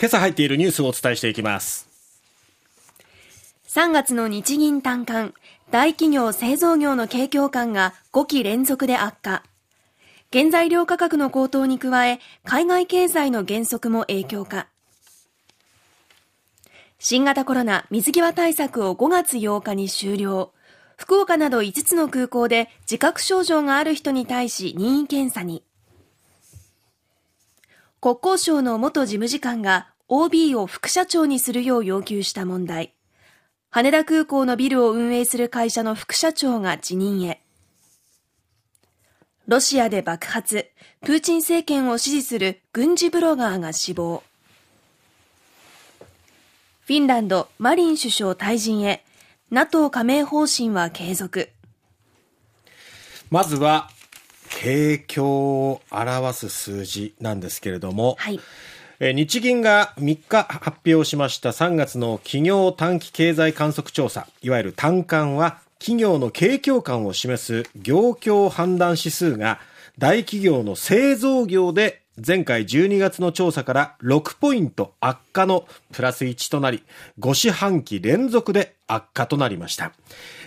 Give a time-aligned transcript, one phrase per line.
[0.00, 1.88] 今朝入っているニュースをお伝えしていきます。
[3.66, 5.34] 3月の日銀短観
[5.72, 9.42] 大企業製造業の景況感が5期連続で悪化。
[10.32, 14.68] 原材料価格の高騰に加え海外経済の減速も影響か。
[17.00, 20.52] 新型コロナ水際対策を5月8日に終了。
[20.96, 25.64] 福岡など5つの空港で自覚症状がある人に対し任意検査に。
[28.00, 32.94] 国交省の元事務次官が OB を副社長にするよう要求した問題。
[33.70, 37.42] 羽田空港のビルを運営する会社の副社長が辞任へ。
[39.48, 40.70] ロシアで爆発、
[41.00, 44.22] プーチン政権を支持する軍事ブロガーが死亡。
[46.82, 49.04] フィンランド、マリン首相退陣へ、
[49.50, 51.50] NATO 加盟方針は継続。
[53.30, 53.90] まずは
[54.60, 58.40] 景況を表す数字なんですけれども、はい、
[59.14, 69.60] 日銀が3日発表しました3月の企業短期経済観測調査、いわゆる短観は企業の景況感を示す業況判断指数が
[69.96, 76.82] 大企業の製造業で前回12月の調査から6ポイント悪化のプラス1となり、
[77.20, 79.92] 5四半期連続で悪化となりました。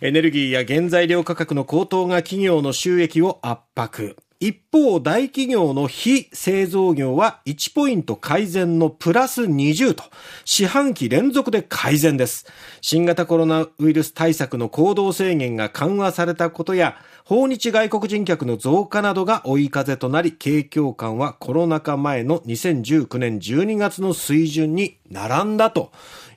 [0.00, 4.16] エネルギーや原材料価格の高騰が企業の収益を圧迫。
[4.38, 10.04] 一方、大企業の非製造業は1ポイント改善のプラス20と、
[10.44, 12.46] 四半期連続で改善です。
[12.82, 25.92] 新型コロナウイルス対策の行動制限が緩和されたことや、訪日外国人客の増加などが追い風となり、景況感はコロナ禍前の2019年12月の水準に並んだと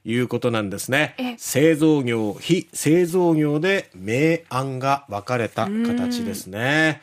[0.05, 1.35] いうことなんですね。
[1.37, 7.01] 製造業、非製造業で明暗が分かれた形ですね。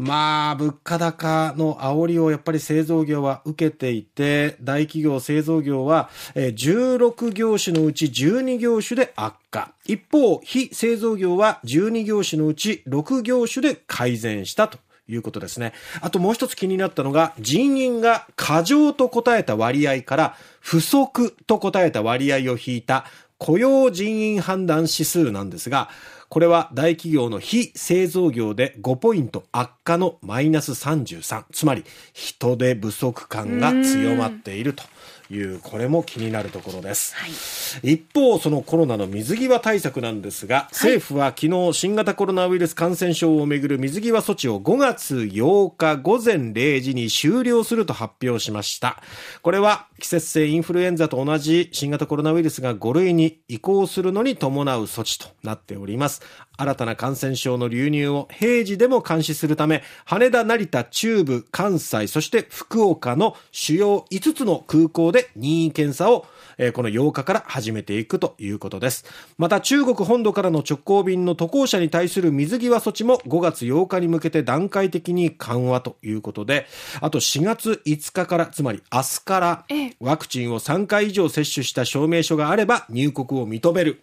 [0.00, 9.74] まあ、物価高の煽りをやっぱり製造業は受けていて、大企業製造業は16業種のうち12業種で悪化。
[9.84, 14.78] 一方、非製造業は12業種のうち6業種で改善したと。
[15.06, 15.72] いうことですね。
[16.02, 23.04] あともう一つ気になったのが、人員が過剰と答えた割合から不足と答えた割合を引いた
[23.40, 25.88] 雇用人員判断指数なんですが、
[26.28, 31.44] これは大企業の非製造業で5ポイント悪化のマイナス33。
[31.50, 34.84] つまり人手不足感が強まっていると。
[35.30, 49.02] いうこれも気になるところです、はい、一方そのコロナの水際対策なんですが、政府は昨日新型コロナウイルス感染症をめぐる水際措置を5月8日午前0時に終了すると発表しました。
[49.42, 56.22] これは季節性インフルエンザと同じ新型コロナウイルスが5類に移行するのに伴う措置となっております。
[56.56, 66.26] 新たな感染症の流入を平時でも監視するため、羽田、成田、中部、関西、そして福岡の主要5つの空港で任意検査を
[66.74, 69.04] この8日から始めていくということです。
[69.38, 76.66] また中国本土からの直行便の渡航者に対する水際措置も5月8日に向けて段階的に緩和ということで、
[77.00, 79.64] あと4月5日から、つまり明日から
[80.00, 84.02] ワクチンを3回以上接種した証明書があれば入国を認める。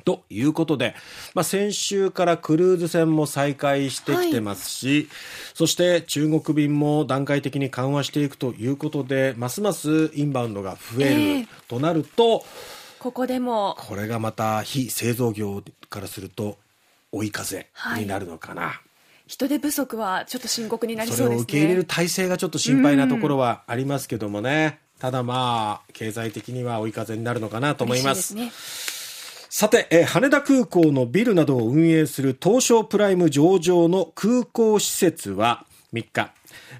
[0.00, 0.94] ということで、
[1.34, 5.06] まあ、先週からクルーズ船も再開してきてますし、はい、
[5.54, 16.58] そして中国便も段階的に緩和していくということで、ますますインバウンドが増えるとなると、えー、ここでもこれがまた非製造業からすると
[17.12, 17.66] 追い風
[17.98, 18.62] になるのかな。
[18.62, 18.74] はい
[19.30, 21.26] 人手不足はちょっと深刻になりそうですね。
[21.28, 24.80] それを受け入れる体制がちょっと心配なところはありますけどもね。
[25.00, 28.34] ただまあ、経済的には追い風になるのかなと思います。
[28.34, 28.52] ね、
[29.52, 36.32] さて、え羽田空港のビルなどを運営する東証プライム上場の空港施設は3日、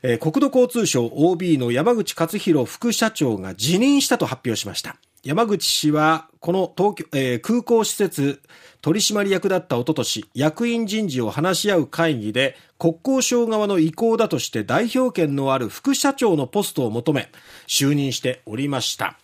[0.05, 4.95] え国土交通省 OB の山口勝弘副社長が辞任したと発表しました。
[5.25, 8.41] 山口氏は、この東京、えー、空港施設
[8.83, 17.33] 取締役だったおととし、役員人事を話し合う会議で、国交省側の意向だとして代表権のある副社長のポストを求め、
[17.69, 19.19] 就任しておりました。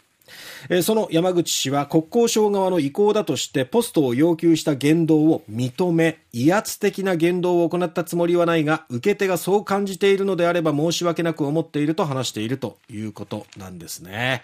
[0.69, 14.43] えその山口氏は国交省側の意向だとしてポストを要求した言動を認め、威圧的な言動を行ったつもりはないが、受け手がそう感じているのであれば申し訳なく思っていると話しているということなんですね。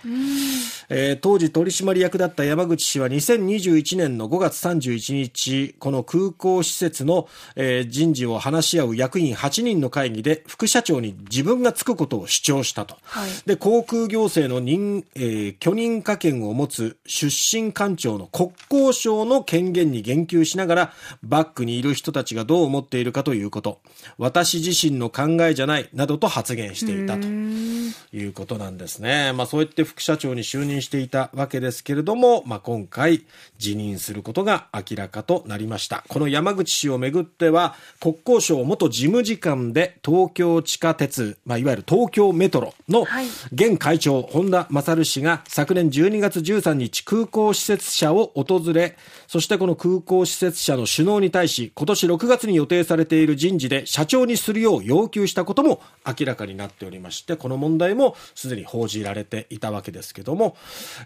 [0.88, 12.96] えー、当時取締役だった山口氏は2021年の5月31日、この空港施設の、えー、人事を話し合う役員8人の会議で副社長に自分がつくことを主張したと。
[13.02, 20.93] はい、で、航空行政の人、えー、去許認可権を持つ出身官庁の国交省の権限に言及しながら、
[21.23, 23.81] バックにいる人たちがどう思っているかということ、
[24.19, 29.33] 私自身の考えじゃない、などと発言していたということなんですね。
[29.33, 33.25] まあそうやって副社長に就任していたわけですけれども、まあ今回
[33.57, 36.05] 辞任することが明らかとなりました。
[36.09, 43.07] この山口氏をめぐっては、国交省元事務次官で東京地下鉄、まあいわゆる東京メトロの
[43.55, 48.97] 現会長、本田勝氏が昨年12月13日空港施設者を訪れ、
[49.29, 60.56] そしてこの空港施設者の首脳に対し、今年6月に予定されている人事で社長にするよう要求したことも明らかになっておりまして、この問題もすでに報じられていたわけですけども、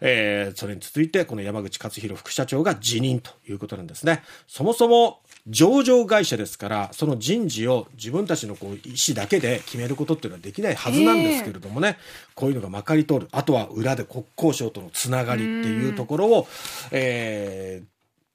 [0.01, 4.23] えー、それに続いてこの山口勝弘副社長が辞任ということなんですね。
[4.47, 11.99] そもそも上場会社ですから、その人事を自分たちのこう意思だけで決めることっていうのはできないはずなんですけれどもね、
[12.35, 13.29] こういうのがまかり通る。
[13.31, 16.49] あとは裏で国交省とのつながりっていうところを、
[16.91, 17.83] え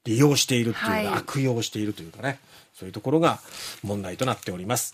[0.05, 2.39] ー、利用しているっていうか、はい、悪用しているというかね、
[2.73, 3.39] そういうところが
[3.83, 4.93] 問題となっております。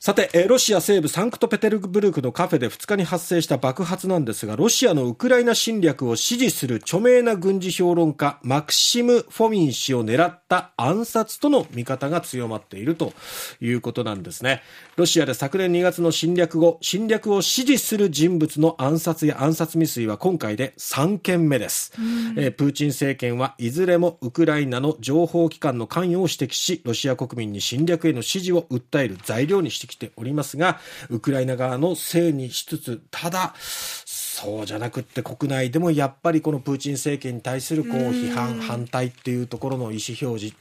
[0.00, 13.12] さて、ロシア西部サンクトペテルブルクのカフェで2日に発生した爆発なんですが、ロシアのウクライナ侵略を支持する著名な軍事評論家、マクシム・フォミン氏を狙った暗殺との見方が強まっていると
[13.60, 14.62] いうことなんですね。
[14.94, 21.92] ロシアで昨年2月の侵略後、侵略を支持する人物の暗殺や暗殺未遂は今回で3件目です。
[22.36, 30.78] えプーチン政権はいずれもウクライナの情報機関の関与を指摘し、ロシア国民に侵略への支持を訴える材料にしてきておりますが、
[31.10, 40.56] ウクライナ側のせいにしつつ、ただ、そうじゃなくって国内でもやっぱりこのプーチン政権に対するこう批判、反対っていうところの意思表示、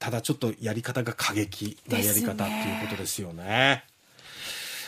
[0.00, 3.84] ただちょっとやり方が過激なやり方っていうことですよね。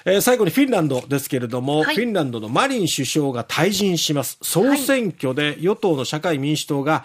[0.05, 4.39] えー、最後にフィンランドですけれども、はい、フィンランドのマリン首相が退陣します。
[4.43, 7.05] 総選挙で与党の社会民主党が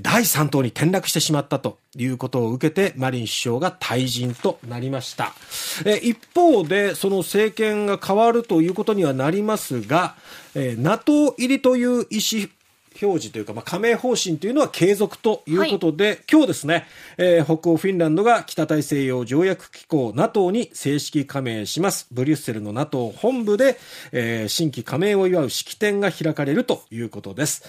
[0.00, 5.32] 第3党に転落してしまったということを受けて、マリン首相が退陣となりました。
[5.84, 10.16] え一方で、その政権が変わるということにはなりますが、
[10.54, 12.48] え NATO 入りという意思
[13.02, 16.86] 表示というか、まあ、加盟方針というのは継続ということで、はい、今日ですね、
[17.18, 22.06] えー、北欧フィンランドが北大西洋条約機構 NATO に正式加盟します。
[22.12, 23.78] ブリュッセルの NATO 本部で、
[24.12, 27.64] えー、新規加盟を祝う式典が開かれるということです。